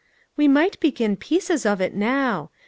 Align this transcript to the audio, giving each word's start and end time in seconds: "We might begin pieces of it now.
"We 0.35 0.47
might 0.47 0.79
begin 0.79 1.15
pieces 1.15 1.63
of 1.63 1.79
it 1.79 1.93
now. 1.93 2.49